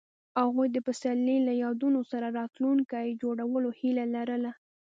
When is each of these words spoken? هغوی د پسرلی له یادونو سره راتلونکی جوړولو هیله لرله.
هغوی 0.41 0.67
د 0.71 0.77
پسرلی 0.87 1.37
له 1.47 1.53
یادونو 1.63 1.99
سره 2.11 2.27
راتلونکی 2.39 3.07
جوړولو 3.21 3.69
هیله 3.79 4.05
لرله. 4.15 4.51